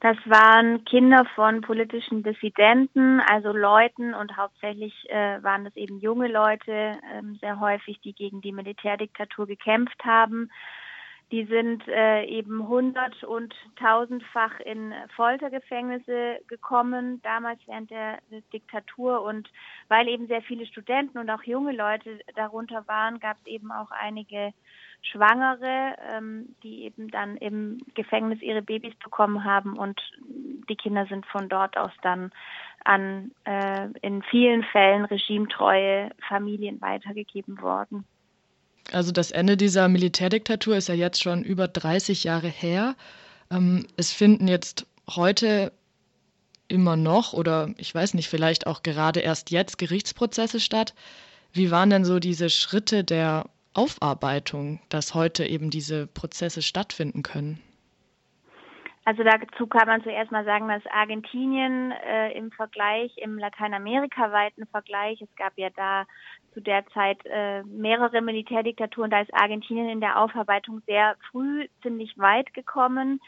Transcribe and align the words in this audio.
Das 0.00 0.16
waren 0.26 0.84
Kinder 0.84 1.24
von 1.34 1.60
politischen 1.60 2.22
Dissidenten, 2.22 3.20
also 3.20 3.50
Leuten 3.50 4.14
und 4.14 4.36
hauptsächlich 4.36 4.94
äh, 5.10 5.42
waren 5.42 5.64
das 5.64 5.74
eben 5.74 5.98
junge 5.98 6.28
Leute, 6.28 6.72
äh, 6.72 7.22
sehr 7.40 7.58
häufig, 7.58 8.00
die 8.02 8.12
gegen 8.12 8.40
die 8.40 8.52
Militärdiktatur 8.52 9.48
gekämpft 9.48 10.04
haben. 10.04 10.50
Die 11.32 11.44
sind 11.46 11.86
äh, 11.88 12.24
eben 12.24 12.68
hundert- 12.68 13.24
und 13.24 13.54
tausendfach 13.76 14.60
in 14.60 14.94
Foltergefängnisse 15.16 16.38
gekommen, 16.46 17.20
damals 17.22 17.60
während 17.66 17.90
der 17.90 18.18
Diktatur. 18.52 19.22
Und 19.22 19.50
weil 19.88 20.08
eben 20.08 20.28
sehr 20.28 20.42
viele 20.42 20.64
Studenten 20.64 21.18
und 21.18 21.28
auch 21.28 21.42
junge 21.42 21.72
Leute 21.72 22.20
darunter 22.36 22.86
waren, 22.86 23.18
gab 23.18 23.36
es 23.40 23.46
eben 23.46 23.72
auch 23.72 23.90
einige 23.90 24.54
Schwangere, 25.02 25.94
ähm, 26.12 26.54
die 26.62 26.84
eben 26.84 27.08
dann 27.10 27.36
im 27.36 27.78
Gefängnis 27.94 28.42
ihre 28.42 28.62
Babys 28.62 28.94
bekommen 29.02 29.44
haben 29.44 29.78
und 29.78 30.00
die 30.68 30.76
Kinder 30.76 31.06
sind 31.06 31.24
von 31.26 31.48
dort 31.48 31.76
aus 31.76 31.92
dann 32.02 32.30
an 32.84 33.32
äh, 33.44 33.88
in 34.02 34.22
vielen 34.22 34.62
Fällen 34.64 35.04
regimetreue 35.04 36.10
Familien 36.28 36.80
weitergegeben 36.80 37.60
worden. 37.60 38.04
Also 38.92 39.12
das 39.12 39.30
Ende 39.30 39.56
dieser 39.56 39.88
Militärdiktatur 39.88 40.76
ist 40.76 40.88
ja 40.88 40.94
jetzt 40.94 41.22
schon 41.22 41.42
über 41.42 41.68
30 41.68 42.24
Jahre 42.24 42.48
her. 42.48 42.96
Ähm, 43.50 43.86
es 43.96 44.12
finden 44.12 44.48
jetzt 44.48 44.86
heute 45.08 45.72
immer 46.68 46.96
noch 46.96 47.32
oder 47.32 47.70
ich 47.76 47.94
weiß 47.94 48.14
nicht, 48.14 48.28
vielleicht 48.28 48.66
auch 48.66 48.82
gerade 48.82 49.20
erst 49.20 49.50
jetzt 49.50 49.78
Gerichtsprozesse 49.78 50.60
statt. 50.60 50.94
Wie 51.52 51.70
waren 51.70 51.90
denn 51.90 52.04
so 52.04 52.18
diese 52.18 52.50
Schritte 52.50 53.04
der 53.04 53.46
Aufarbeitung, 53.78 54.80
dass 54.88 55.14
heute 55.14 55.44
eben 55.46 55.70
diese 55.70 56.08
Prozesse 56.08 56.62
stattfinden 56.62 57.22
können? 57.22 57.62
Also 59.04 59.22
dazu 59.22 59.66
kann 59.68 59.86
man 59.86 60.02
zuerst 60.02 60.32
mal 60.32 60.44
sagen, 60.44 60.68
dass 60.68 60.82
Argentinien 60.92 61.92
äh, 61.92 62.32
im 62.32 62.50
Vergleich, 62.50 63.16
im 63.16 63.38
Lateinamerika-weiten 63.38 64.66
Vergleich, 64.66 65.22
es 65.22 65.34
gab 65.36 65.52
ja 65.56 65.70
da 65.70 66.04
zu 66.52 66.60
der 66.60 66.84
Zeit 66.88 67.18
äh, 67.24 67.62
mehrere 67.62 68.20
Militärdiktaturen, 68.20 69.10
da 69.10 69.20
ist 69.20 69.32
Argentinien 69.32 69.88
in 69.88 70.00
der 70.00 70.20
Aufarbeitung 70.20 70.82
sehr 70.86 71.16
früh 71.30 71.68
ziemlich 71.82 72.18
weit 72.18 72.52
gekommen. 72.52 73.20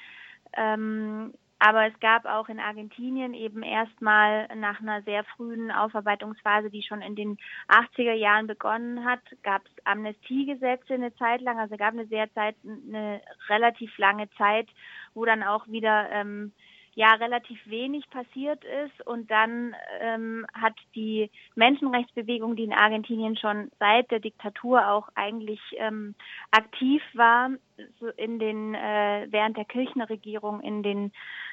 Ähm, 0.54 1.32
aber 1.62 1.86
es 1.86 2.00
gab 2.00 2.24
auch 2.24 2.48
in 2.48 2.58
Argentinien 2.58 3.34
eben 3.34 3.62
erstmal 3.62 4.48
nach 4.56 4.80
einer 4.80 5.02
sehr 5.02 5.24
frühen 5.24 5.70
Aufarbeitungsphase, 5.70 6.70
die 6.70 6.82
schon 6.82 7.02
in 7.02 7.14
den 7.14 7.36
80er 7.68 8.14
Jahren 8.14 8.46
begonnen 8.46 9.04
hat, 9.04 9.20
gab 9.42 9.62
es 9.66 9.84
Amnestiegesetze 9.84 10.94
eine 10.94 11.14
Zeit 11.16 11.42
lang. 11.42 11.58
Also 11.58 11.76
gab 11.76 11.92
eine 11.92 12.06
sehr 12.06 12.32
Zeit, 12.32 12.56
eine 12.64 13.20
relativ 13.50 13.96
lange 13.98 14.30
Zeit, 14.38 14.68
wo 15.12 15.26
dann 15.26 15.42
auch 15.42 15.68
wieder 15.68 16.10
ähm, 16.10 16.52
ja 16.94 17.12
relativ 17.14 17.58
wenig 17.66 18.08
passiert 18.10 18.64
ist 18.64 19.06
und 19.06 19.30
dann 19.30 19.74
ähm, 20.00 20.46
hat 20.52 20.74
die 20.94 21.30
Menschenrechtsbewegung, 21.54 22.56
die 22.56 22.64
in 22.64 22.72
Argentinien 22.72 23.36
schon 23.36 23.70
seit 23.78 24.10
der 24.10 24.20
Diktatur 24.20 24.88
auch 24.88 25.08
eigentlich 25.14 25.60
ähm, 25.78 26.14
aktiv 26.50 27.02
war, 27.14 27.50
so 27.98 28.08
in 28.08 28.38
den 28.38 28.74
äh, 28.74 29.26
während 29.30 29.56
der 29.56 29.64
Kirchnerregierung 29.64 30.60
in 30.60 30.82
den 30.82 31.12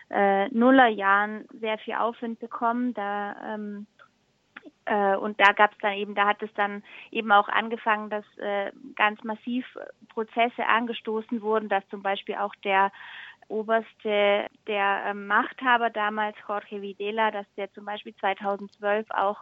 äh, 0.09 0.47
Nullerjahren 0.49 1.45
sehr 1.59 1.77
viel 1.80 1.95
Aufwind 1.95 2.39
bekommen. 2.39 2.93
Da 2.93 3.55
ähm, 3.55 3.88
äh, 4.85 5.15
und 5.15 5.39
da 5.39 5.52
gab 5.52 5.73
es 5.73 5.77
dann 5.80 5.93
eben, 5.93 6.15
da 6.15 6.27
hat 6.27 6.41
es 6.41 6.53
dann 6.55 6.83
eben 7.11 7.31
auch 7.31 7.49
angefangen, 7.49 8.09
dass 8.09 8.25
äh, 8.38 8.71
ganz 8.95 9.23
massiv 9.23 9.65
Prozesse 10.09 10.65
angestoßen 10.65 11.41
wurden, 11.41 11.69
dass 11.69 11.88
zum 11.89 12.02
Beispiel 12.02 12.35
auch 12.35 12.55
der 12.63 12.91
oberste 13.48 14.48
der 14.67 15.06
äh, 15.06 15.14
Machthaber 15.14 15.90
damals, 15.90 16.36
Jorge 16.48 16.81
Videla, 16.81 17.31
dass 17.31 17.45
der 17.56 17.72
zum 17.73 17.86
Beispiel 17.86 18.16
2012 18.16 19.09
auch 19.12 19.38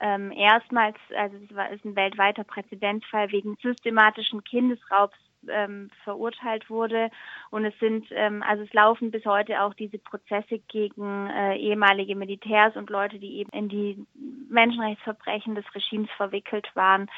ähm, 0.00 0.30
erstmals, 0.32 0.96
also 1.16 1.36
es 1.36 1.54
war 1.56 1.70
ist 1.70 1.84
ein 1.84 1.96
weltweiter 1.96 2.44
Präzedenzfall 2.44 3.32
wegen 3.32 3.56
systematischen 3.62 4.44
Kindesraubs 4.44 5.16
ähm, 5.48 5.90
verurteilt 6.04 6.68
wurde. 6.70 7.10
Und 7.50 7.64
es 7.64 7.78
sind, 7.78 8.06
ähm, 8.10 8.42
also 8.42 8.62
es 8.62 8.72
laufen 8.72 9.10
bis 9.10 9.24
heute 9.24 9.62
auch 9.62 9.74
diese 9.74 9.98
Prozesse 9.98 10.58
gegen 10.68 11.28
äh, 11.28 11.56
ehemalige 11.56 12.16
Militärs 12.16 12.76
und 12.76 12.90
Leute, 12.90 13.18
die 13.18 13.38
eben 13.38 13.50
in 13.50 13.68
die 13.68 14.06
Menschenrechtsverbrechen 14.48 15.54
des 15.54 15.64
Regimes 15.74 16.10
verwickelt 16.16 16.68
waren. 16.74 17.08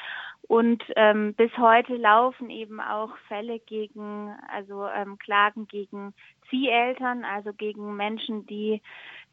Und 0.48 0.82
ähm, 0.96 1.34
bis 1.34 1.50
heute 1.58 1.96
laufen 1.96 2.48
eben 2.48 2.80
auch 2.80 3.14
Fälle 3.28 3.58
gegen, 3.58 4.34
also 4.50 4.88
ähm, 4.88 5.18
Klagen 5.18 5.68
gegen 5.68 6.14
Zieheltern, 6.48 7.22
also 7.26 7.52
gegen 7.52 7.96
Menschen, 7.96 8.46
die 8.46 8.80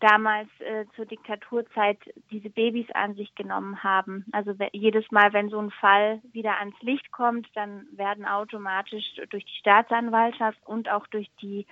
damals 0.02 0.50
äh, 0.60 0.84
zur 0.98 1.06
Diktaturzeit 1.06 1.98
diese 2.32 2.50
Babys 2.50 2.92
an 2.94 3.16
sich 3.16 3.34
genommen 3.36 3.82
haben. 3.82 4.26
Also 4.34 4.54
jedes 4.74 5.10
Mal, 5.10 5.32
wenn 5.32 5.48
so 5.48 5.58
ein 5.58 5.72
Fall 5.72 6.20
wieder 6.34 6.60
ans 6.60 6.76
Licht 6.82 7.10
kommt, 7.14 7.48
dann 7.56 7.88
werden 7.94 8.26
automatisch 8.26 9.06
durch 9.30 9.46
die 9.46 9.60
Staatsanwaltschaft 9.60 10.60
und 10.66 10.92
auch 10.92 11.08
durch 11.08 11.32
die 11.42 11.66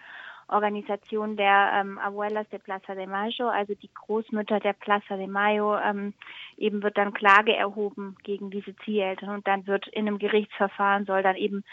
Organisation 0.47 1.37
der 1.37 1.71
ähm, 1.75 1.97
Abuelas 1.99 2.47
de 2.49 2.59
Plaza 2.59 2.95
de 2.95 3.07
Mayo, 3.07 3.47
also 3.47 3.73
die 3.75 3.89
Großmütter 3.93 4.59
der 4.59 4.73
Plaza 4.73 5.17
de 5.17 5.27
Mayo, 5.27 5.77
ähm, 5.77 6.13
eben 6.57 6.83
wird 6.83 6.97
dann 6.97 7.13
Klage 7.13 7.55
erhoben 7.55 8.15
gegen 8.23 8.49
diese 8.49 8.75
Zieheltern 8.77 9.29
und 9.29 9.47
dann 9.47 9.67
wird 9.67 9.87
in 9.87 10.07
einem 10.07 10.19
Gerichtsverfahren 10.19 11.05
soll 11.05 11.23
dann 11.23 11.35
eben 11.35 11.63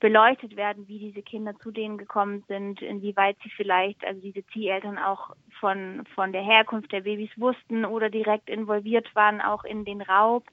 beleuchtet 0.00 0.56
werden, 0.56 0.86
wie 0.86 0.98
diese 0.98 1.22
Kinder 1.22 1.58
zu 1.58 1.70
denen 1.70 1.98
gekommen 1.98 2.44
sind, 2.46 2.80
inwieweit 2.82 3.36
sie 3.42 3.50
vielleicht, 3.50 4.04
also 4.04 4.20
diese 4.20 4.46
Zieheltern 4.48 4.98
auch 4.98 5.34
von, 5.58 6.04
von 6.14 6.32
der 6.32 6.42
Herkunft 6.42 6.92
der 6.92 7.00
Babys 7.00 7.30
wussten 7.36 7.84
oder 7.84 8.08
direkt 8.08 8.48
involviert 8.48 9.12
waren, 9.14 9.40
auch 9.40 9.64
in 9.64 9.84
den 9.84 10.00
Raub. 10.00 10.44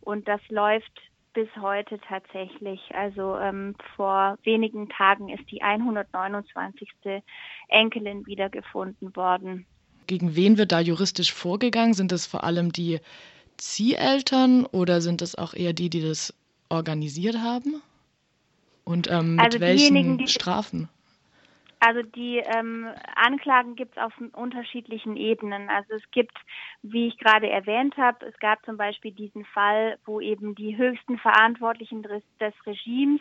Und 0.00 0.26
das 0.26 0.40
läuft 0.48 0.92
bis 1.32 1.48
heute 1.60 1.98
tatsächlich. 2.00 2.80
Also 2.94 3.36
ähm, 3.36 3.74
vor 3.96 4.38
wenigen 4.42 4.88
Tagen 4.88 5.28
ist 5.28 5.50
die 5.50 5.62
129. 5.62 6.88
Enkelin 7.68 8.26
wiedergefunden 8.26 9.14
worden. 9.14 9.66
Gegen 10.06 10.34
wen 10.36 10.58
wird 10.58 10.72
da 10.72 10.80
juristisch 10.80 11.32
vorgegangen? 11.32 11.94
Sind 11.94 12.12
es 12.12 12.26
vor 12.26 12.44
allem 12.44 12.72
die 12.72 13.00
Zieheltern 13.58 14.64
oder 14.66 15.00
sind 15.00 15.22
es 15.22 15.36
auch 15.36 15.54
eher 15.54 15.72
die, 15.72 15.90
die 15.90 16.00
das 16.00 16.34
organisiert 16.68 17.38
haben? 17.38 17.82
Und 18.84 19.10
ähm, 19.10 19.36
mit 19.36 19.44
also 19.44 19.60
welchen 19.60 20.18
die, 20.18 20.28
Strafen? 20.28 20.88
Also 21.80 22.02
die 22.02 22.38
ähm, 22.38 22.88
Anklagen 23.14 23.76
gibt 23.76 23.96
es 23.96 24.02
auf 24.02 24.12
unterschiedlichen 24.32 25.16
Ebenen. 25.16 25.68
Also 25.70 25.94
es 25.94 26.10
gibt, 26.10 26.36
wie 26.82 27.06
ich 27.06 27.18
gerade 27.18 27.48
erwähnt 27.48 27.96
habe, 27.96 28.26
es 28.26 28.36
gab 28.38 28.64
zum 28.64 28.76
Beispiel 28.76 29.12
diesen 29.12 29.44
Fall, 29.44 29.98
wo 30.04 30.20
eben 30.20 30.54
die 30.54 30.76
höchsten 30.76 31.18
Verantwortlichen 31.18 32.02
des, 32.02 32.22
des 32.40 32.54
Regimes 32.66 33.20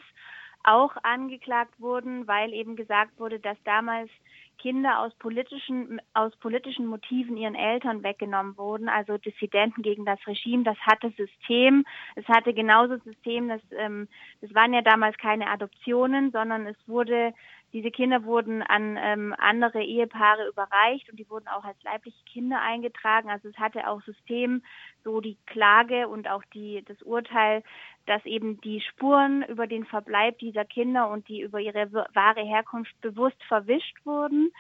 auch 0.64 0.96
angeklagt 1.04 1.80
wurden, 1.80 2.28
weil 2.28 2.54
eben 2.54 2.76
gesagt 2.76 3.18
wurde, 3.20 3.40
dass 3.40 3.58
damals 3.64 4.10
Kinder 4.58 5.00
aus 5.00 5.14
politischen, 5.16 6.02
aus 6.14 6.36
politischen 6.38 6.88
Motiven 6.88 7.38
ihren 7.38 7.56
Eltern 7.56 8.04
weggenommen 8.04 8.58
wurden, 8.58 8.90
also 8.90 9.18
Dissidenten 9.18 9.82
gegen 9.82 10.04
das 10.04 10.20
Regime. 10.28 10.64
Das 10.64 10.78
hatte 10.80 11.12
System. 11.12 11.86
Es 12.16 12.28
hatte 12.28 12.54
genauso 12.54 12.98
System, 12.98 13.48
dass, 13.50 13.62
ähm, 13.78 14.08
das 14.42 14.54
waren 14.54 14.74
ja 14.74 14.82
damals 14.82 15.18
keine 15.18 15.50
Adoptionen, 15.50 16.32
sondern 16.32 16.66
es 16.66 16.78
wurde 16.88 17.34
diese 17.74 17.92
Kinder 17.92 18.24
wurden 18.24 18.62
an 18.62 18.98
ähm, 19.00 19.36
andere 19.38 19.84
Ehepaare 19.84 20.48
überreicht 20.48 21.10
und 21.10 21.18
die 21.18 21.30
wurden 21.30 21.48
auch 21.48 21.66
als 21.66 21.82
leibliche 21.84 22.24
Kinder 22.26 22.62
eingetragen. 22.62 23.30
Also 23.30 23.50
es 23.50 23.58
hatte 23.58 23.88
auch 23.88 24.02
System, 24.04 24.64
so 25.04 25.20
die 25.20 25.38
Klage 25.46 26.08
und 26.08 26.30
auch 26.30 26.44
die, 26.54 26.84
das 26.86 27.02
Urteil, 27.02 27.64
dass 28.06 28.26
eben 28.26 28.62
die 28.62 28.82
Spuren 28.82 29.44
über 29.44 29.68
den 29.68 29.86
Verbleib 29.86 30.40
dieser 30.40 30.66
Kinder 30.66 31.10
und 31.10 31.28
die 31.28 31.42
über 31.42 31.60
ihre 31.60 31.92
wahre 32.14 32.44
Herkunft 32.44 33.00
bewusst 33.02 33.42
verwischt 33.48 33.98
wurden. 34.06 34.52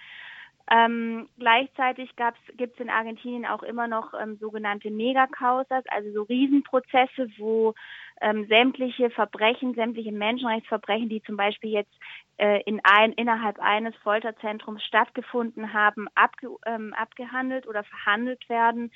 Ähm, 0.70 1.30
gleichzeitig 1.40 2.12
gibt 2.58 2.74
es 2.74 2.80
in 2.80 2.90
Argentinien 2.90 3.46
auch 3.46 3.64
immer 3.64 3.88
noch 3.88 4.14
ähm, 4.14 4.38
sogenannte 4.38 4.92
Megacausas, 4.92 5.84
also 5.88 6.12
so 6.12 6.24
Riesenprozesse, 6.24 7.30
wo 7.38 7.74
ähm, 8.19 8.48
sämtliche 8.48 9.10
Verbrechen, 9.10 9.75
sämtliche 9.75 10.12
Menschenrechtsverbrechen, 10.12 11.08
die 11.08 11.22
zum 11.24 11.38
Beispiel 11.38 11.72
jetzt 11.72 11.94
äh, 12.38 12.62
in 12.64 12.81
ein, 12.84 13.14
innerhalb 13.14 13.60
eines 13.60 13.96
Folterzentrums 13.98 14.84
stattgefunden 14.84 15.74
haben, 15.74 16.08
abge, 16.16 16.50
ähm, 16.66 16.94
abgehandelt 16.96 17.66
oder 17.66 17.86
verhandelt 17.86 18.50
werden. 18.50 18.92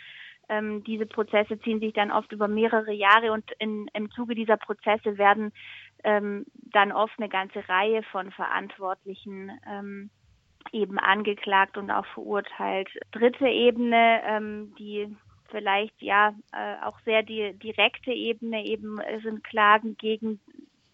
Ähm, 0.50 0.84
diese 0.84 1.06
Prozesse 1.06 1.58
ziehen 1.62 1.80
sich 1.80 1.94
dann 1.94 2.12
oft 2.12 2.34
über 2.34 2.50
mehrere 2.50 2.92
Jahre 2.92 3.32
und 3.32 3.50
in, 3.60 3.88
im 3.94 4.12
Zuge 4.12 4.36
dieser 4.36 4.58
Prozesse 4.58 5.18
werden 5.18 5.54
ähm, 6.04 6.46
dann 6.54 6.92
oft 6.92 7.14
eine 7.18 7.30
ganze 7.30 7.68
Reihe 7.70 8.04
von 8.12 8.32
Verantwortlichen 8.32 9.52
ähm, 9.66 10.10
eben 10.72 11.00
angeklagt 11.00 11.78
und 11.78 11.92
auch 11.92 12.06
verurteilt. 12.08 12.90
Dritte 13.12 13.48
Ebene, 13.48 14.22
ähm, 14.26 14.74
die 14.78 15.16
vielleicht 15.50 16.02
ja 16.02 16.34
äh, 16.54 16.86
auch 16.86 17.00
sehr 17.06 17.24
die 17.24 17.54
direkte 17.54 18.12
Ebene 18.12 18.64
eben 18.66 19.00
sind 19.24 19.44
Klagen 19.44 19.98
gegen 19.98 20.40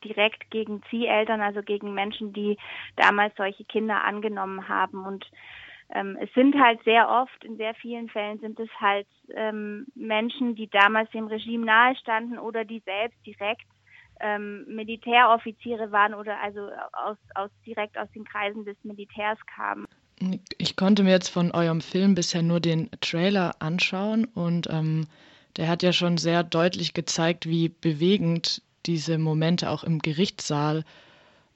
direkt 0.03 0.49
gegen 0.51 0.83
Zieheltern, 0.89 1.41
also 1.41 1.61
gegen 1.61 1.93
Menschen, 1.93 2.33
die 2.33 2.57
damals 2.95 3.35
solche 3.35 3.65
Kinder 3.65 4.03
angenommen 4.03 4.67
haben 4.67 5.05
und 5.05 5.25
ähm, 5.89 6.17
es 6.19 6.31
sind 6.33 6.55
halt 6.59 6.83
sehr 6.83 7.09
oft, 7.09 7.43
in 7.45 7.57
sehr 7.57 7.73
vielen 7.75 8.09
Fällen 8.09 8.39
sind 8.39 8.59
es 8.59 8.69
halt 8.79 9.07
ähm, 9.33 9.85
Menschen, 9.95 10.55
die 10.55 10.69
damals 10.69 11.09
dem 11.11 11.27
Regime 11.27 11.65
nahestanden 11.65 12.39
oder 12.39 12.65
die 12.65 12.79
selbst 12.79 13.17
direkt 13.25 13.65
ähm, 14.19 14.65
Militäroffiziere 14.67 15.91
waren 15.91 16.13
oder 16.13 16.39
also 16.41 16.69
aus, 16.93 17.17
aus 17.35 17.51
direkt 17.65 17.97
aus 17.97 18.09
den 18.13 18.25
Kreisen 18.25 18.65
des 18.65 18.77
Militärs 18.83 19.37
kamen. 19.55 19.85
Ich 20.57 20.75
konnte 20.75 21.03
mir 21.03 21.11
jetzt 21.11 21.29
von 21.29 21.51
eurem 21.51 21.81
Film 21.81 22.15
bisher 22.15 22.41
nur 22.41 22.59
den 22.59 22.89
Trailer 23.01 23.55
anschauen 23.59 24.25
und 24.25 24.67
ähm, 24.69 25.05
der 25.57 25.67
hat 25.67 25.83
ja 25.83 25.93
schon 25.93 26.17
sehr 26.17 26.43
deutlich 26.43 26.93
gezeigt, 26.93 27.47
wie 27.47 27.69
bewegend 27.69 28.61
diese 28.85 29.17
Momente 29.17 29.69
auch 29.69 29.83
im 29.83 29.99
Gerichtssaal, 29.99 30.83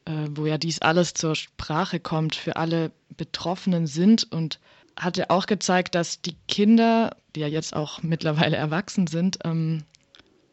äh, 0.05 0.27
wo 0.31 0.45
ja 0.45 0.57
dies 0.57 0.81
alles 0.81 1.13
zur 1.13 1.35
Sprache 1.35 1.99
kommt, 1.99 2.35
für 2.35 2.55
alle 2.55 2.91
Betroffenen 3.17 3.87
sind 3.87 4.31
und 4.31 4.59
hat 4.95 5.17
ja 5.17 5.25
auch 5.29 5.45
gezeigt, 5.45 5.95
dass 5.95 6.21
die 6.21 6.35
Kinder, 6.47 7.15
die 7.35 7.39
ja 7.39 7.47
jetzt 7.47 7.75
auch 7.75 8.03
mittlerweile 8.03 8.57
erwachsen 8.57 9.07
sind, 9.07 9.39
ähm, 9.43 9.83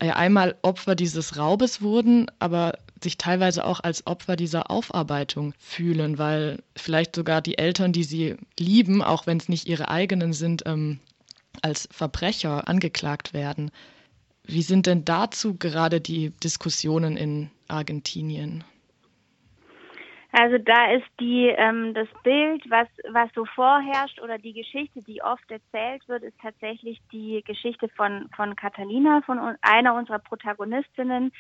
ja 0.03 0.17
einmal 0.17 0.57
Opfer 0.63 0.95
dieses 0.95 1.37
Raubes 1.37 1.83
wurden, 1.83 2.31
aber 2.39 2.79
sich 3.03 3.17
teilweise 3.19 3.65
auch 3.65 3.81
als 3.81 4.07
Opfer 4.07 4.37
dieser 4.37 4.71
Aufarbeitung 4.71 5.55
fühlen, 5.59 6.19
weil 6.19 6.63
vielleicht 6.77 7.15
sogar 7.15 7.41
die 7.41 7.59
Eltern, 7.59 7.93
die 7.93 8.05
sie 8.05 8.37
lieben, 8.59 9.03
auch 9.03 9.27
wenn 9.27 9.39
es 9.39 9.49
nicht 9.49 9.69
ihre 9.69 9.89
eigenen 9.89 10.33
sind, 10.33 10.65
ähm, 10.67 11.01
als 11.63 11.89
Verbrecher 11.91 12.69
angeklagt 12.69 13.33
werden. 13.33 13.71
Wie 14.45 14.63
sind 14.63 14.87
denn 14.87 15.05
dazu 15.05 15.55
gerade 15.55 16.01
die 16.01 16.31
Diskussionen 16.31 17.17
in 17.17 17.51
Argentinien? 17.69 18.65
Also 20.31 20.59
da 20.59 20.93
ist 20.93 21.07
die 21.21 21.47
ähm, 21.47 21.95
das 21.95 22.09
Bild, 22.23 22.63
was 22.69 22.87
was 23.11 23.31
so 23.35 23.47
vorherrscht 23.47 24.21
oder 24.21 24.37
die 24.37 24.53
Geschichte, 24.53 25.01
die 25.03 25.23
oft 25.23 25.51
erzählt 25.51 26.07
wird, 26.07 26.23
ist 26.23 26.39
tatsächlich 26.41 27.01
die 27.11 27.43
Geschichte 27.47 27.89
von 27.89 28.29
von 28.37 28.55
Catalina, 28.55 29.23
von 29.25 29.39
einer 29.63 29.95
unserer 29.95 30.19
Protagonistinnen, 30.19 31.33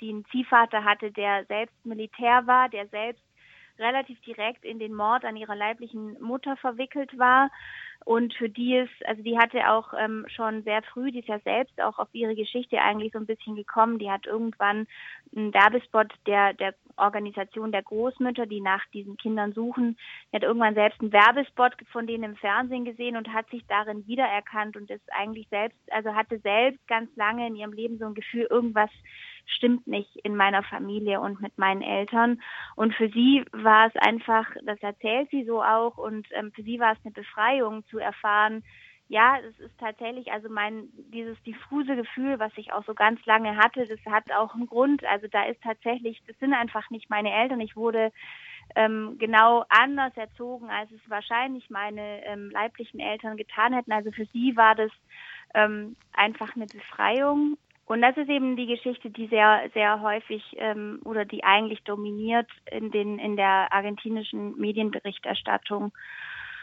die 0.00 0.10
einen 0.10 0.24
Ziehvater 0.26 0.84
hatte, 0.84 1.10
der 1.10 1.46
selbst 1.46 1.74
Militär 1.84 2.46
war, 2.46 2.68
der 2.68 2.86
selbst 2.88 3.24
relativ 3.78 4.20
direkt 4.20 4.64
in 4.64 4.78
den 4.78 4.94
Mord 4.94 5.24
an 5.24 5.36
ihrer 5.36 5.56
leiblichen 5.56 6.20
Mutter 6.20 6.56
verwickelt 6.56 7.18
war 7.18 7.50
und 8.04 8.32
für 8.34 8.48
die 8.48 8.76
ist, 8.76 9.06
also 9.06 9.22
die 9.22 9.38
hatte 9.38 9.70
auch 9.70 9.92
ähm, 9.98 10.24
schon 10.28 10.62
sehr 10.62 10.82
früh, 10.82 11.10
die 11.10 11.18
ist 11.18 11.28
ja 11.28 11.40
selbst 11.40 11.80
auch 11.82 11.98
auf 11.98 12.08
ihre 12.12 12.34
Geschichte 12.34 12.80
eigentlich 12.80 13.12
so 13.12 13.18
ein 13.18 13.26
bisschen 13.26 13.54
gekommen. 13.54 13.98
Die 13.98 14.10
hat 14.10 14.26
irgendwann 14.26 14.86
einen 15.36 15.52
Werbespot 15.52 16.12
der, 16.26 16.54
der 16.54 16.74
Organisation 16.96 17.70
der 17.70 17.82
Großmütter, 17.82 18.46
die 18.46 18.60
nach 18.60 18.84
diesen 18.94 19.16
Kindern 19.16 19.52
suchen, 19.52 19.98
die 20.30 20.36
hat 20.36 20.42
irgendwann 20.42 20.74
selbst 20.74 21.00
einen 21.00 21.12
Werbespot 21.12 21.74
von 21.92 22.06
denen 22.06 22.24
im 22.24 22.36
Fernsehen 22.36 22.84
gesehen 22.84 23.16
und 23.16 23.32
hat 23.32 23.48
sich 23.50 23.64
darin 23.68 24.06
wiedererkannt 24.06 24.76
und 24.76 24.90
ist 24.90 25.12
eigentlich 25.12 25.48
selbst, 25.48 25.78
also 25.90 26.14
hatte 26.14 26.38
selbst 26.38 26.86
ganz 26.88 27.14
lange 27.16 27.46
in 27.46 27.56
ihrem 27.56 27.72
Leben 27.72 27.98
so 27.98 28.06
ein 28.06 28.14
Gefühl, 28.14 28.46
irgendwas 28.48 28.90
stimmt 29.48 29.86
nicht 29.86 30.16
in 30.24 30.36
meiner 30.36 30.62
Familie 30.62 31.20
und 31.20 31.40
mit 31.40 31.58
meinen 31.58 31.82
Eltern. 31.82 32.40
Und 32.76 32.94
für 32.94 33.08
sie 33.08 33.44
war 33.52 33.86
es 33.86 33.96
einfach, 33.96 34.46
das 34.64 34.80
erzählt 34.82 35.30
sie 35.30 35.44
so 35.44 35.62
auch, 35.62 35.96
und 35.96 36.26
ähm, 36.32 36.52
für 36.52 36.62
sie 36.62 36.78
war 36.78 36.92
es 36.92 36.98
eine 37.04 37.12
Befreiung 37.12 37.84
zu 37.86 37.98
erfahren, 37.98 38.62
ja, 39.10 39.38
es 39.38 39.58
ist 39.58 39.78
tatsächlich, 39.78 40.30
also 40.32 40.50
mein, 40.50 40.88
dieses 40.92 41.42
diffuse 41.42 41.96
Gefühl, 41.96 42.38
was 42.38 42.52
ich 42.56 42.74
auch 42.74 42.84
so 42.84 42.92
ganz 42.92 43.24
lange 43.24 43.56
hatte, 43.56 43.86
das 43.86 43.98
hat 44.04 44.30
auch 44.32 44.54
einen 44.54 44.66
Grund. 44.66 45.02
Also 45.06 45.26
da 45.28 45.44
ist 45.44 45.62
tatsächlich, 45.62 46.20
das 46.26 46.38
sind 46.38 46.52
einfach 46.52 46.90
nicht 46.90 47.08
meine 47.08 47.32
Eltern. 47.32 47.60
Ich 47.60 47.74
wurde 47.74 48.12
ähm, 48.76 49.16
genau 49.18 49.64
anders 49.70 50.14
erzogen, 50.14 50.68
als 50.68 50.90
es 50.90 51.00
wahrscheinlich 51.08 51.70
meine 51.70 52.22
ähm, 52.26 52.50
leiblichen 52.50 53.00
Eltern 53.00 53.38
getan 53.38 53.72
hätten. 53.72 53.92
Also 53.92 54.12
für 54.12 54.26
sie 54.26 54.56
war 54.56 54.74
das 54.74 54.90
ähm, 55.54 55.96
einfach 56.12 56.54
eine 56.54 56.66
Befreiung. 56.66 57.56
Und 57.88 58.02
das 58.02 58.16
ist 58.18 58.28
eben 58.28 58.56
die 58.56 58.66
Geschichte, 58.66 59.08
die 59.08 59.28
sehr, 59.28 59.62
sehr 59.72 60.02
häufig 60.02 60.42
ähm, 60.58 61.00
oder 61.04 61.24
die 61.24 61.42
eigentlich 61.42 61.82
dominiert 61.84 62.46
in 62.70 62.90
den 62.90 63.18
in 63.18 63.36
der 63.36 63.72
argentinischen 63.72 64.58
Medienberichterstattung. 64.58 65.92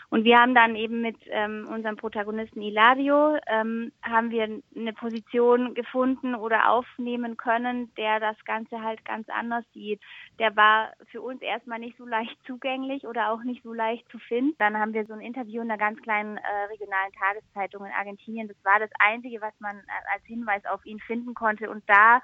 Und 0.10 0.24
wir 0.24 0.40
haben 0.40 0.56
dann 0.56 0.76
eben 0.76 1.02
mit 1.02 1.18
ähm, 1.28 1.68
unserem 1.72 1.96
Protagonisten 1.96 2.62
Ilario 2.62 3.38
ähm, 3.48 3.92
haben 4.02 4.32
wir 4.32 4.44
eine 4.76 4.94
Position 4.94 5.74
gefunden 5.74 6.36
oder 6.36 6.70
aufnehmen 6.70 7.38
können, 7.38 7.94
der 7.96 8.20
das 8.20 8.38
Ganze 8.46 8.82
halt 8.82 9.04
ganz 9.06 9.28
anders 9.30 9.66
sieht. 9.74 10.02
Der 10.40 10.56
war 10.56 10.94
für 11.12 11.22
uns 11.22 11.42
erstmal 11.42 11.80
nicht 11.80 11.98
so 11.98 12.06
leicht 12.06 12.38
zugänglich 12.46 13.06
oder 13.06 13.32
auch 13.32 13.44
nicht 13.44 13.64
so 13.64 13.74
leicht 13.74 14.08
zu 14.10 14.20
finden. 14.20 14.56
Dann 14.60 14.78
haben 14.78 14.94
wir 14.94 15.06
so 15.06 15.14
ein 15.14 15.22
Interview 15.22 15.62
in 15.62 15.72
einer 15.72 15.78
ganz 15.78 16.02
kleinen 16.02 16.38
äh, 16.38 16.64
regionalen 16.70 17.12
Tageszeitung 17.14 17.86
in 17.86 17.92
Argentinien. 17.92 18.48
Das 18.48 18.58
war 18.64 18.80
das 18.80 18.92
Einzige, 19.00 19.42
was 19.42 19.54
man 19.60 19.78
äh, 19.78 20.14
als 20.14 20.24
Hinweis 20.26 20.66
auf 20.66 20.86
ihn 20.86 21.00
finden 21.00 21.34
konnte. 21.34 21.70
Und 21.70 21.84
da 21.88 22.22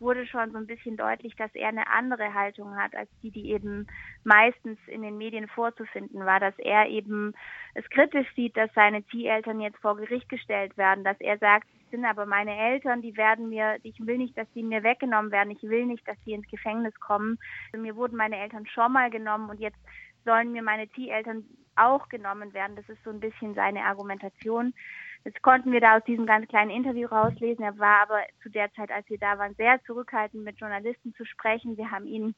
wurde 0.00 0.26
schon 0.26 0.52
so 0.52 0.58
ein 0.58 0.66
bisschen 0.66 0.96
deutlich, 0.96 1.36
dass 1.36 1.54
er 1.54 1.68
eine 1.68 1.88
andere 1.88 2.34
Haltung 2.34 2.76
hat 2.76 2.94
als 2.94 3.08
die, 3.22 3.30
die 3.30 3.50
eben 3.50 3.86
meistens 4.24 4.78
in 4.86 5.02
den 5.02 5.16
Medien 5.16 5.48
vorzufinden 5.48 6.24
war, 6.24 6.40
dass 6.40 6.58
er 6.58 6.88
eben 6.88 7.34
es 7.74 7.88
kritisch 7.90 8.26
sieht, 8.34 8.56
dass 8.56 8.72
seine 8.74 9.06
Zieheltern 9.06 9.60
jetzt 9.60 9.78
vor 9.78 9.96
Gericht 9.96 10.28
gestellt 10.28 10.76
werden, 10.76 11.04
dass 11.04 11.20
er 11.20 11.38
sagt, 11.38 11.66
sind 11.90 12.04
aber 12.04 12.26
meine 12.26 12.56
Eltern, 12.56 13.02
die 13.02 13.16
werden 13.16 13.48
mir, 13.48 13.76
ich 13.82 13.94
will 14.04 14.18
nicht, 14.18 14.36
dass 14.36 14.48
sie 14.52 14.64
mir 14.64 14.82
weggenommen 14.82 15.30
werden, 15.30 15.50
ich 15.50 15.62
will 15.62 15.86
nicht, 15.86 16.06
dass 16.08 16.16
sie 16.24 16.32
ins 16.32 16.48
Gefängnis 16.48 16.98
kommen. 16.98 17.38
Mir 17.76 17.94
wurden 17.94 18.16
meine 18.16 18.36
Eltern 18.36 18.66
schon 18.66 18.92
mal 18.92 19.10
genommen 19.10 19.48
und 19.48 19.60
jetzt 19.60 19.78
sollen 20.24 20.52
mir 20.52 20.62
meine 20.62 20.90
Zieheltern 20.90 21.44
auch 21.76 22.08
genommen 22.08 22.52
werden. 22.52 22.76
Das 22.76 22.88
ist 22.88 23.02
so 23.04 23.10
ein 23.10 23.20
bisschen 23.20 23.54
seine 23.54 23.84
Argumentation. 23.84 24.74
Das 25.24 25.32
konnten 25.40 25.72
wir 25.72 25.80
da 25.80 25.96
aus 25.96 26.04
diesem 26.04 26.26
ganz 26.26 26.46
kleinen 26.48 26.70
Interview 26.70 27.08
rauslesen. 27.08 27.64
Er 27.64 27.78
war 27.78 28.02
aber 28.02 28.20
zu 28.42 28.50
der 28.50 28.70
Zeit, 28.74 28.90
als 28.90 29.08
wir 29.08 29.18
da 29.18 29.38
waren, 29.38 29.54
sehr 29.54 29.82
zurückhaltend 29.84 30.44
mit 30.44 30.60
Journalisten 30.60 31.14
zu 31.14 31.24
sprechen. 31.24 31.78
Wir 31.78 31.90
haben 31.90 32.06
ihn 32.06 32.34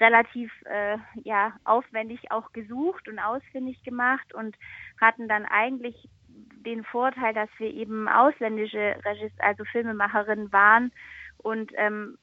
relativ 0.00 0.52
äh, 0.64 0.98
ja 1.22 1.52
aufwendig 1.62 2.32
auch 2.32 2.52
gesucht 2.52 3.08
und 3.08 3.20
ausfindig 3.20 3.82
gemacht 3.84 4.34
und 4.34 4.56
hatten 5.00 5.28
dann 5.28 5.44
eigentlich 5.46 6.08
den 6.66 6.82
Vorteil, 6.82 7.34
dass 7.34 7.50
wir 7.58 7.72
eben 7.72 8.08
ausländische 8.08 8.96
Regis 9.04 9.32
also 9.38 9.64
Filmemacherinnen 9.64 10.52
waren 10.52 10.90
und 11.38 11.70
ähm, 11.76 12.18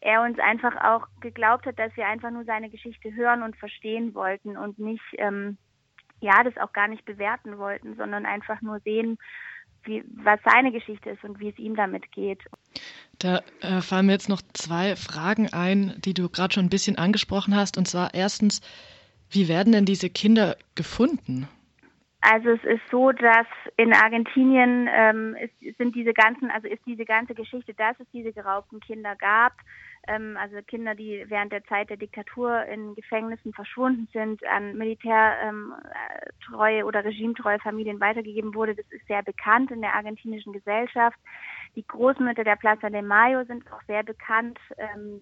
er 0.00 0.22
uns 0.22 0.38
einfach 0.38 0.76
auch 0.82 1.08
geglaubt 1.20 1.66
hat, 1.66 1.78
dass 1.78 1.94
wir 1.96 2.06
einfach 2.06 2.30
nur 2.30 2.44
seine 2.44 2.70
Geschichte 2.70 3.14
hören 3.14 3.42
und 3.42 3.56
verstehen 3.56 4.14
wollten 4.14 4.56
und 4.56 4.78
nicht 4.78 5.04
ähm, 5.18 5.58
ja, 6.22 6.42
das 6.44 6.56
auch 6.56 6.72
gar 6.72 6.88
nicht 6.88 7.04
bewerten 7.04 7.58
wollten, 7.58 7.96
sondern 7.96 8.24
einfach 8.24 8.62
nur 8.62 8.80
sehen, 8.80 9.18
wie, 9.84 10.04
was 10.14 10.40
seine 10.44 10.72
Geschichte 10.72 11.10
ist 11.10 11.24
und 11.24 11.40
wie 11.40 11.48
es 11.48 11.58
ihm 11.58 11.74
damit 11.74 12.10
geht. 12.12 12.40
Da 13.18 13.42
äh, 13.60 13.80
fallen 13.80 14.06
mir 14.06 14.12
jetzt 14.12 14.28
noch 14.28 14.42
zwei 14.52 14.96
Fragen 14.96 15.52
ein, 15.52 15.94
die 15.98 16.14
du 16.14 16.28
gerade 16.28 16.54
schon 16.54 16.66
ein 16.66 16.70
bisschen 16.70 16.96
angesprochen 16.96 17.56
hast. 17.56 17.76
Und 17.76 17.86
zwar 17.88 18.14
erstens, 18.14 18.60
wie 19.30 19.48
werden 19.48 19.72
denn 19.72 19.84
diese 19.84 20.10
Kinder 20.10 20.56
gefunden? 20.74 21.48
Also 22.24 22.50
es 22.50 22.62
ist 22.62 22.82
so, 22.88 23.10
dass 23.10 23.48
in 23.76 23.92
Argentinien 23.92 24.88
ähm, 24.92 25.34
ist, 25.34 25.76
sind 25.76 25.96
diese 25.96 26.14
ganzen, 26.14 26.52
also 26.52 26.68
ist 26.68 26.86
diese 26.86 27.04
ganze 27.04 27.34
Geschichte, 27.34 27.74
dass 27.74 27.98
es 27.98 28.06
diese 28.12 28.32
geraubten 28.32 28.78
Kinder 28.78 29.16
gab, 29.16 29.54
ähm, 30.06 30.38
also 30.40 30.62
Kinder, 30.62 30.94
die 30.94 31.24
während 31.26 31.50
der 31.50 31.64
Zeit 31.64 31.90
der 31.90 31.96
Diktatur 31.96 32.64
in 32.66 32.94
Gefängnissen 32.94 33.52
verschwunden 33.52 34.06
sind, 34.12 34.46
an 34.46 34.78
militärtreue 34.78 36.78
ähm, 36.78 36.86
oder 36.86 37.04
regimetreue 37.04 37.58
Familien 37.58 37.98
weitergegeben 37.98 38.54
wurde. 38.54 38.76
Das 38.76 38.86
ist 38.90 39.04
sehr 39.08 39.24
bekannt 39.24 39.72
in 39.72 39.80
der 39.80 39.94
argentinischen 39.94 40.52
Gesellschaft. 40.52 41.18
Die 41.74 41.84
Großmütter 41.84 42.44
der 42.44 42.56
Plaza 42.56 42.88
de 42.88 43.02
Mayo 43.02 43.42
sind 43.46 43.64
auch 43.72 43.82
sehr 43.88 44.04
bekannt 44.04 44.60
ähm, 44.78 45.20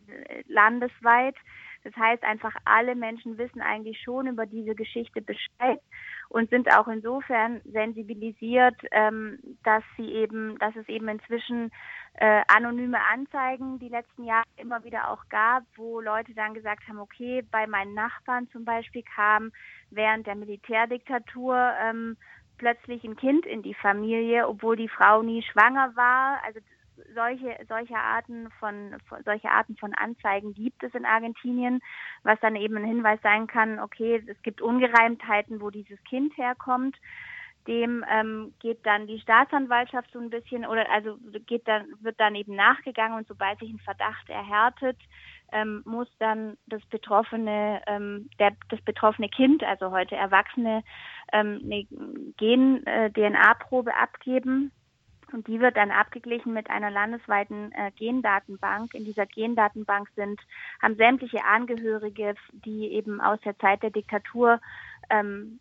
landesweit. 0.49 1.37
Das 1.83 1.95
heißt 1.97 2.23
einfach, 2.25 2.55
alle 2.65 2.95
Menschen 2.95 3.39
wissen 3.39 3.61
eigentlich 3.61 4.01
schon 4.03 4.27
über 4.27 4.47
diese 4.47 4.75
Geschichte 4.75 5.23
Bescheid 5.23 5.81
und 6.29 6.51
sind 6.51 6.73
auch 6.75 6.89
insofern 6.89 7.61
sensibilisiert, 7.65 8.77
ähm, 8.93 9.39
dass 9.65 9.83
sie 9.97 10.13
eben, 10.13 10.59
dass 10.59 10.77
es 10.77 10.89
eben 10.89 11.09
inzwischen 11.09 11.71
äh, 12.15 12.43
anonyme 12.49 12.99
Anzeigen 13.13 13.79
die 13.79 13.89
letzten 13.89 14.25
Jahre 14.25 14.45
immer 14.57 14.85
wieder 14.85 15.11
auch 15.11 15.29
gab, 15.29 15.65
wo 15.77 16.01
Leute 16.01 16.35
dann 16.35 16.55
gesagt 16.55 16.87
haben, 16.89 16.99
okay, 16.99 17.43
bei 17.51 17.67
meinen 17.67 17.95
Nachbarn 17.95 18.49
zum 18.51 18.65
Beispiel 18.65 19.03
kam 19.15 19.53
während 19.91 20.27
der 20.27 20.35
Militärdiktatur 20.37 21.73
ähm, 21.83 22.17
plötzlich 22.59 23.03
ein 23.05 23.17
Kind 23.17 23.47
in 23.47 23.63
die 23.63 23.75
Familie, 23.75 24.47
obwohl 24.47 24.77
die 24.77 24.89
Frau 24.89 25.23
nie 25.23 25.43
schwanger 25.43 25.97
war. 25.97 26.43
Also 26.45 26.61
solche, 27.15 27.57
solche 27.69 27.97
Arten 27.97 28.51
von, 28.59 28.97
solche 29.25 29.51
Arten 29.51 29.77
von 29.77 29.95
Anzeigen 29.95 30.55
gibt 30.55 30.83
es 30.83 30.95
in 30.95 31.05
Argentinien, 31.05 31.81
was 32.23 32.39
dann 32.41 32.57
eben 32.57 32.77
ein 32.77 32.85
Hinweis 32.85 33.21
sein 33.23 33.47
kann, 33.47 33.79
okay, 33.79 34.23
es 34.27 34.43
gibt 34.43 34.61
Ungereimtheiten, 34.61 35.61
wo 35.61 35.71
dieses 35.71 36.03
Kind 36.05 36.37
herkommt. 36.37 36.97
Dem 37.67 38.05
ähm, 38.11 38.55
geht 38.61 38.85
dann 38.87 39.07
die 39.07 39.21
Staatsanwaltschaft 39.21 40.11
so 40.13 40.19
ein 40.19 40.31
bisschen 40.31 40.65
oder 40.65 40.91
also 40.91 41.19
geht 41.47 41.69
dann 41.69 41.87
wird 42.01 42.19
dann 42.19 42.35
eben 42.35 42.57
nachgegangen 42.57 43.19
und 43.19 43.29
sobald 43.29 43.59
sich 43.59 43.71
ein 43.71 43.79
Verdacht 43.81 44.31
erhärtet, 44.31 44.97
ähm, 45.53 45.83
muss 45.85 46.09
dann 46.19 46.57
das 46.67 46.85
betroffene, 46.87 47.83
ähm, 47.87 48.31
der, 48.39 48.53
das 48.69 48.81
betroffene 48.83 49.29
Kind, 49.29 49.63
also 49.63 49.91
heute 49.91 50.17
Erwachsene, 50.17 50.83
ähm, 51.33 51.61
eine 51.65 51.87
Gen-DNA-Probe 52.39 53.91
äh, 53.91 53.95
abgeben. 53.95 54.73
Und 55.33 55.47
die 55.47 55.61
wird 55.61 55.77
dann 55.77 55.91
abgeglichen 55.91 56.53
mit 56.53 56.71
einer 56.71 56.91
landesweiten 56.91 57.73
äh, 57.73 57.91
Gendatenbank. 57.97 58.95
In 58.95 59.05
dieser 59.05 59.27
Gendatenbank 59.27 60.09
sind, 60.17 60.41
haben 60.83 60.97
sämtliche 60.97 61.45
Angehörige, 61.45 62.35
die 62.53 62.93
eben 62.93 63.21
aus 63.21 63.41
der 63.41 63.59
Zeit 63.59 63.83
der 63.83 63.91
Diktatur 63.91 64.61
ähm, 65.11 65.61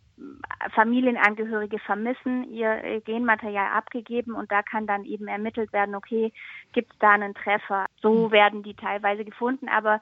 Familienangehörige 0.74 1.78
vermissen, 1.78 2.44
ihr 2.50 3.00
Genmaterial 3.04 3.72
abgegeben 3.72 4.34
und 4.34 4.52
da 4.52 4.62
kann 4.62 4.86
dann 4.86 5.04
eben 5.04 5.28
ermittelt 5.28 5.72
werden, 5.72 5.94
okay, 5.94 6.32
gibt 6.72 6.92
es 6.92 6.98
da 6.98 7.12
einen 7.12 7.34
Treffer. 7.34 7.86
So 8.02 8.24
hm. 8.24 8.30
werden 8.30 8.62
die 8.62 8.74
teilweise 8.74 9.24
gefunden, 9.24 9.68
aber 9.68 10.00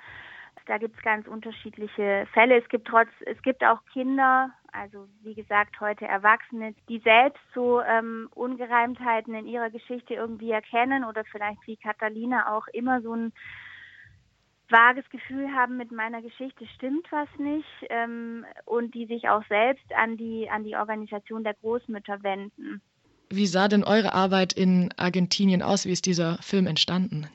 da 0.66 0.78
gibt 0.78 0.96
es 0.96 1.02
ganz 1.02 1.26
unterschiedliche 1.26 2.26
Fälle. 2.32 2.58
Es 2.58 2.68
gibt 2.68 2.88
trotz, 2.88 3.08
es 3.26 3.40
gibt 3.42 3.64
auch 3.64 3.78
Kinder, 3.92 4.50
also 4.72 5.08
wie 5.22 5.34
gesagt 5.34 5.80
heute 5.80 6.06
Erwachsene, 6.06 6.74
die 6.88 6.98
selbst 7.00 7.42
so 7.54 7.80
ähm, 7.80 8.28
Ungereimtheiten 8.34 9.34
in 9.34 9.46
ihrer 9.46 9.70
Geschichte 9.70 10.14
irgendwie 10.14 10.50
erkennen 10.50 11.04
oder 11.04 11.24
vielleicht 11.24 11.66
wie 11.66 11.76
Catalina 11.76 12.56
auch 12.56 12.66
immer 12.68 13.00
so 13.00 13.14
ein 13.14 13.32
vages 14.70 15.08
Gefühl 15.10 15.48
haben, 15.54 15.76
mit 15.76 15.92
meiner 15.92 16.20
Geschichte 16.22 16.66
stimmt 16.74 17.06
was 17.10 17.28
nicht 17.38 17.66
ähm, 17.88 18.44
und 18.64 18.94
die 18.94 19.06
sich 19.06 19.28
auch 19.28 19.42
selbst 19.48 19.92
an 19.94 20.16
die, 20.16 20.48
an 20.50 20.64
die 20.64 20.76
Organisation 20.76 21.44
der 21.44 21.54
Großmütter 21.54 22.22
wenden. 22.22 22.82
Wie 23.30 23.46
sah 23.46 23.68
denn 23.68 23.84
eure 23.84 24.14
Arbeit 24.14 24.52
in 24.52 24.92
Argentinien 24.96 25.62
aus? 25.62 25.84
Wie 25.84 25.92
ist 25.92 26.06
dieser 26.06 26.38
Film 26.42 26.66
entstanden? 26.66 27.28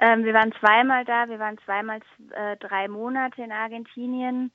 Ähm, 0.00 0.24
wir 0.24 0.34
waren 0.34 0.52
zweimal 0.60 1.04
da, 1.04 1.28
wir 1.28 1.38
waren 1.38 1.58
zweimal 1.64 2.00
äh, 2.30 2.56
drei 2.58 2.88
Monate 2.88 3.42
in 3.42 3.52
Argentinien. 3.52 4.52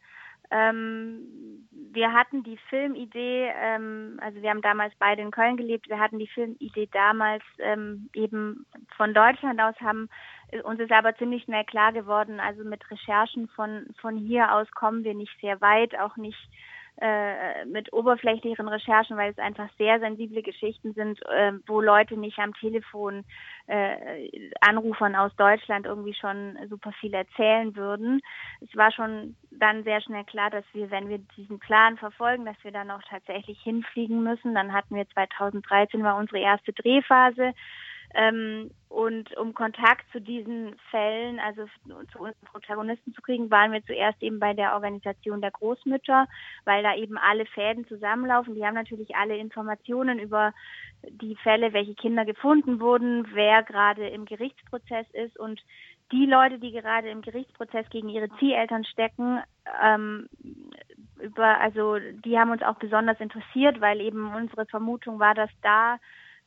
Ähm, 0.52 1.68
wir 1.72 2.12
hatten 2.12 2.44
die 2.44 2.58
Filmidee, 2.70 3.52
ähm, 3.56 4.20
also 4.22 4.42
wir 4.42 4.50
haben 4.50 4.62
damals 4.62 4.94
beide 5.00 5.22
in 5.22 5.32
Köln 5.32 5.58
gelebt, 5.58 5.90
wir 5.90 6.00
hatten 6.00 6.20
die 6.20 6.28
Filmidee 6.28 6.90
damals 6.92 7.44
ähm, 7.60 8.10
eben 8.14 8.66
von 8.98 9.14
Deutschland 9.14 9.62
aus, 9.62 9.76
haben 9.80 10.10
uns 10.64 10.80
ist 10.80 10.92
aber 10.92 11.16
ziemlich 11.16 11.44
schnell 11.44 11.64
klar 11.66 11.94
geworden, 11.94 12.40
also 12.40 12.64
mit 12.64 12.90
Recherchen 12.92 13.48
von, 13.50 13.88
von 14.00 14.18
hier 14.18 14.54
aus 14.54 14.70
kommen 14.72 15.04
wir 15.04 15.16
nicht 15.16 15.36
sehr 15.42 15.62
weit, 15.62 15.98
auch 16.00 16.16
nicht 16.18 16.38
äh, 17.02 17.66
mit 17.66 17.92
oberflächlicheren 17.92 18.68
Recherchen, 18.68 19.18
weil 19.18 19.32
es 19.32 19.38
einfach 19.40 19.68
sehr 19.78 20.00
sensible 20.00 20.44
Geschichten 20.44 20.94
sind, 20.94 21.20
äh, 21.28 21.54
wo 21.66 21.82
Leute 21.82 22.18
nicht 22.18 22.38
am 22.40 22.54
Telefon 22.54 23.26
äh, 23.68 24.52
Anrufern 24.62 25.16
aus 25.16 25.36
Deutschland 25.36 25.86
irgendwie 25.86 26.14
schon 26.14 26.58
super 26.70 26.92
viel 27.00 27.14
erzählen 27.14 27.76
würden. 27.76 28.22
Es 28.62 28.76
war 28.76 28.92
schon 28.92 29.36
dann 29.52 29.84
sehr 29.84 30.02
schnell 30.02 30.24
klar, 30.24 30.50
dass 30.50 30.66
wir, 30.74 30.92
wenn 30.92 31.10
wir 31.10 31.18
diesen 31.36 31.60
Plan 31.60 31.98
verfolgen, 31.98 32.46
dass 32.46 32.64
wir 32.64 32.72
dann 32.72 32.92
auch 32.92 33.02
tatsächlich 33.10 33.60
hinfliegen 33.62 34.24
müssen. 34.24 34.54
Dann 34.54 34.74
hatten 34.74 34.96
wir 34.96 35.10
2013 35.10 36.04
war 36.04 36.18
unsere 36.18 36.40
erste 36.40 36.74
Drehphase. 36.74 37.54
Ähm, 38.14 38.72
und 38.90 39.36
um 39.38 39.56
Kontakt 39.56 40.06
zu 40.12 40.22
diesen 40.22 40.76
Fällen, 40.92 41.40
also 41.40 41.66
zu 41.88 42.20
unseren 42.20 42.46
Protagonisten 42.46 43.14
zu 43.16 43.24
kriegen, 43.24 43.50
waren 43.50 43.72
wir 43.72 43.84
zuerst 43.86 44.22
eben 44.22 44.40
bei 44.40 44.54
der 44.54 44.76
Organisation 44.76 45.42
der 45.42 45.50
Großmütter, 45.50 46.28
weil 46.66 46.84
da 46.84 46.96
eben 46.96 47.18
alle 47.18 47.48
Fäden 47.48 47.88
zusammenlaufen. 47.88 48.54
Die 48.54 48.64
haben 48.64 48.76
natürlich 48.76 49.16
alle 49.16 49.36
Informationen 49.38 50.20
über 50.20 50.54
die 51.10 51.36
Fälle, 51.38 51.74
welche 51.74 51.96
Kinder 51.96 52.24
gefunden 52.24 52.80
wurden, 52.80 53.28
wer 53.34 53.64
gerade 53.64 54.08
im 54.10 54.26
Gerichtsprozess 54.26 55.08
ist 55.14 55.40
und 55.40 55.60
die 56.12 56.28
Leute, 56.28 56.60
die 56.60 56.72
gerade 56.72 57.10
im 57.10 57.24
Gerichtsprozess 57.24 57.90
gegen 57.90 58.10
ihre 58.10 58.30
Zieheltern 58.38 58.86
stecken, 58.86 59.42
ähm, 59.84 60.30
über, 61.20 61.60
also 61.60 61.98
die 61.98 62.38
haben 62.38 62.52
uns 62.52 62.62
auch 62.62 62.76
besonders 62.76 63.20
interessiert, 63.20 63.82
weil 63.82 64.02
eben 64.02 64.36
unsere 64.36 64.68
Vermutung 64.68 65.20
war, 65.20 65.34
dass 65.34 65.50
da 65.64 65.98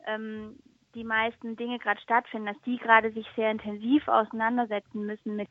ähm, 0.06 0.56
die 0.96 1.04
meisten 1.04 1.56
Dinge 1.56 1.78
gerade 1.78 2.00
stattfinden, 2.00 2.46
dass 2.46 2.62
die 2.62 2.78
gerade 2.78 3.12
sich 3.12 3.26
sehr 3.36 3.50
intensiv 3.50 4.08
auseinandersetzen 4.08 5.04
müssen 5.06 5.36
mit 5.36 5.48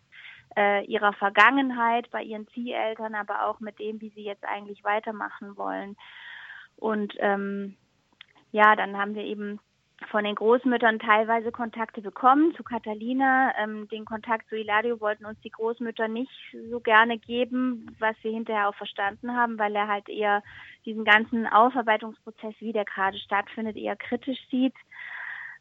äh, 0.57 0.83
ihrer 0.85 1.13
Vergangenheit 1.13 2.09
bei 2.11 2.23
ihren 2.23 2.47
Zieheltern, 2.49 3.15
aber 3.15 3.45
auch 3.45 3.59
mit 3.59 3.79
dem, 3.79 4.01
wie 4.01 4.09
sie 4.09 4.23
jetzt 4.23 4.43
eigentlich 4.43 4.83
weitermachen 4.83 5.55
wollen. 5.55 5.95
Und 6.77 7.13
ähm, 7.19 7.77
ja, 8.51 8.75
dann 8.75 8.97
haben 8.97 9.15
wir 9.15 9.23
eben 9.23 9.59
von 10.11 10.23
den 10.23 10.35
Großmüttern 10.35 10.99
teilweise 10.99 11.51
Kontakte 11.51 12.01
bekommen 12.01 12.53
zu 12.55 12.63
Catalina. 12.63 13.53
Ähm, 13.57 13.87
den 13.89 14.03
Kontakt 14.03 14.49
zu 14.49 14.57
Ilario 14.57 14.99
wollten 14.99 15.25
uns 15.25 15.39
die 15.41 15.51
Großmütter 15.51 16.07
nicht 16.07 16.31
so 16.69 16.79
gerne 16.79 17.17
geben, 17.17 17.95
was 17.99 18.15
wir 18.23 18.31
hinterher 18.31 18.67
auch 18.67 18.75
verstanden 18.75 19.35
haben, 19.35 19.57
weil 19.57 19.75
er 19.75 19.87
halt 19.87 20.09
eher 20.09 20.43
diesen 20.85 21.05
ganzen 21.05 21.47
Aufarbeitungsprozess, 21.47 22.55
wie 22.59 22.73
der 22.73 22.85
gerade 22.85 23.17
stattfindet, 23.19 23.77
eher 23.77 23.95
kritisch 23.95 24.39
sieht 24.49 24.73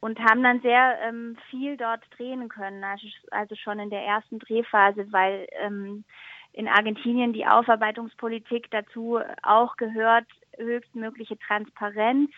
und 0.05 0.19
haben 0.21 0.43
dann 0.43 0.61
sehr 0.61 0.99
ähm, 1.01 1.35
viel 1.49 1.79
dort 1.79 2.03
drehen 2.19 2.51
können, 2.51 2.85
also, 2.85 3.07
also 3.31 3.55
schon 3.55 3.79
in 3.79 3.89
der 3.89 4.03
ersten 4.05 4.39
Drehphase, 4.39 5.11
weil 5.13 5.47
ähm, 5.53 6.05
in 6.53 6.69
Argentinien 6.69 7.33
die 7.33 7.47
Aufarbeitungspolitik 7.47 8.71
dazu 8.71 9.19
auch 9.43 9.77
gehört, 9.79 10.27
höchstmögliche 10.59 11.39
Transparenz, 11.39 12.31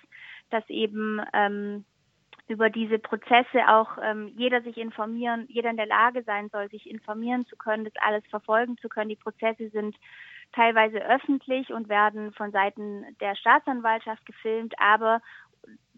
dass 0.51 0.63
eben 0.71 1.21
ähm, 1.33 1.85
über 2.47 2.71
diese 2.71 3.01
Prozesse 3.01 3.69
auch 3.69 3.99
ähm, 4.01 4.33
jeder 4.37 4.63
sich 4.63 4.77
informieren, 4.77 5.47
jeder 5.49 5.71
in 5.71 5.77
der 5.77 5.87
Lage 5.87 6.23
sein 6.23 6.49
soll, 6.51 6.71
sich 6.71 6.89
informieren 6.89 7.47
zu 7.47 7.57
können, 7.57 7.85
das 7.85 7.95
alles 8.01 8.23
verfolgen 8.31 8.79
zu 8.79 8.89
können. 8.89 9.09
Die 9.09 9.17
Prozesse 9.17 9.71
sind 9.71 9.97
teilweise 10.53 11.05
öffentlich 11.05 11.73
und 11.73 11.89
werden 11.89 12.33
von 12.33 12.53
Seiten 12.53 13.05
der 13.21 13.35
Staatsanwaltschaft 13.35 14.25
gefilmt, 14.25 14.75
aber 14.79 15.21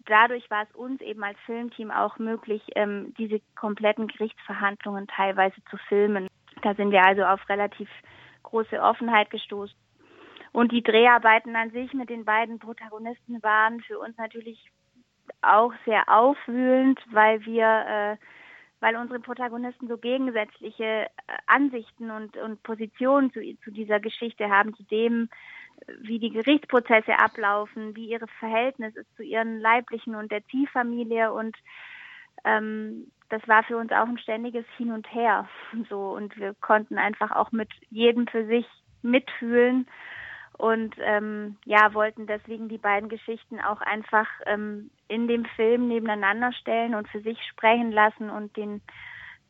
dadurch 0.05 0.49
war 0.49 0.63
es 0.63 0.75
uns 0.75 1.01
eben 1.01 1.23
als 1.23 1.37
Filmteam 1.45 1.91
auch 1.91 2.17
möglich, 2.17 2.61
ähm, 2.75 3.13
diese 3.17 3.41
kompletten 3.55 4.07
Gerichtsverhandlungen 4.07 5.07
teilweise 5.07 5.63
zu 5.69 5.77
filmen. 5.87 6.27
Da 6.61 6.73
sind 6.75 6.91
wir 6.91 7.03
also 7.03 7.23
auf 7.23 7.47
relativ 7.49 7.89
große 8.43 8.81
Offenheit 8.81 9.29
gestoßen. 9.29 9.75
Und 10.51 10.71
die 10.71 10.81
Dreharbeiten 10.81 11.55
an 11.55 11.71
sich 11.71 11.93
mit 11.93 12.09
den 12.09 12.25
beiden 12.25 12.59
Protagonisten 12.59 13.41
waren 13.43 13.81
für 13.81 13.99
uns 13.99 14.17
natürlich 14.17 14.71
auch 15.41 15.73
sehr 15.85 16.09
aufwühlend, 16.09 16.99
weil 17.11 17.45
wir, 17.45 17.65
äh, 17.87 18.17
weil 18.79 18.95
unsere 18.95 19.19
Protagonisten 19.19 19.87
so 19.87 19.97
gegensätzliche 19.97 20.83
äh, 20.83 21.07
Ansichten 21.45 22.09
und, 22.09 22.35
und 22.37 22.63
Positionen 22.63 23.31
zu, 23.31 23.41
zu 23.63 23.71
dieser 23.71 23.99
Geschichte 23.99 24.49
haben, 24.49 24.73
zu 24.75 24.83
dem, 24.83 25.29
wie 26.01 26.19
die 26.19 26.31
Gerichtsprozesse 26.31 27.17
ablaufen, 27.17 27.95
wie 27.95 28.09
ihre 28.09 28.27
Verhältnis 28.39 28.95
ist 28.95 29.15
zu 29.15 29.23
ihren 29.23 29.59
leiblichen 29.59 30.15
und 30.15 30.31
der 30.31 30.45
Ziehfamilie 30.47 31.31
und 31.31 31.55
ähm, 32.45 33.11
das 33.29 33.47
war 33.47 33.63
für 33.63 33.77
uns 33.77 33.91
auch 33.91 34.07
ein 34.07 34.17
ständiges 34.17 34.65
Hin 34.77 34.91
und 34.91 35.11
Her 35.13 35.47
so 35.89 36.11
und 36.11 36.35
wir 36.37 36.55
konnten 36.61 36.97
einfach 36.97 37.31
auch 37.31 37.51
mit 37.51 37.69
jedem 37.89 38.27
für 38.27 38.45
sich 38.45 38.65
mitfühlen 39.01 39.87
und 40.57 40.95
ähm, 40.99 41.57
ja 41.65 41.93
wollten 41.93 42.27
deswegen 42.27 42.67
die 42.67 42.77
beiden 42.77 43.07
Geschichten 43.07 43.59
auch 43.61 43.81
einfach 43.81 44.27
ähm, 44.45 44.91
in 45.07 45.27
dem 45.27 45.45
Film 45.55 45.87
nebeneinander 45.87 46.51
stellen 46.53 46.95
und 46.95 47.07
für 47.09 47.21
sich 47.21 47.39
sprechen 47.49 47.91
lassen 47.91 48.29
und 48.29 48.55
den 48.57 48.81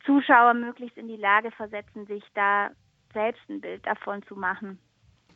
Zuschauer 0.06 0.54
möglichst 0.54 0.96
in 0.96 1.08
die 1.08 1.16
Lage 1.16 1.50
versetzen, 1.50 2.06
sich 2.06 2.24
da 2.34 2.70
selbst 3.12 3.42
ein 3.48 3.60
Bild 3.60 3.84
davon 3.86 4.22
zu 4.22 4.36
machen. 4.36 4.78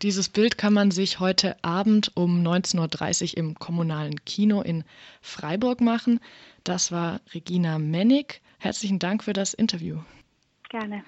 Dieses 0.04 0.28
Bild 0.28 0.58
kann 0.58 0.74
man 0.74 0.90
sich 0.90 1.18
heute 1.18 1.56
Abend 1.64 2.12
um 2.14 2.46
19.30 2.46 3.30
Uhr 3.32 3.38
im 3.38 3.54
kommunalen 3.54 4.22
Kino 4.26 4.60
in 4.60 4.84
Freiburg 5.22 5.80
machen. 5.80 6.20
Das 6.62 6.92
war 6.92 7.22
Regina 7.32 7.78
Mennig. 7.78 8.42
Herzlichen 8.58 8.98
Dank 8.98 9.24
für 9.24 9.32
das 9.32 9.54
Interview. 9.54 10.00
Gerne. 10.68 11.04